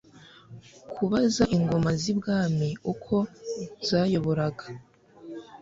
Kubaza 0.93 1.43
Ingoma 1.55 1.89
z'i 2.01 2.13
Bwami 2.17 2.69
uko 2.91 3.15
zayoboraga 3.87 4.65